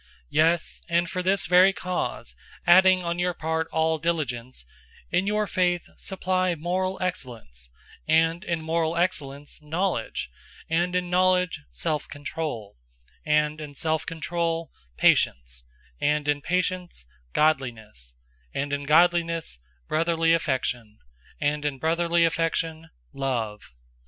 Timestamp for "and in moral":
8.07-8.97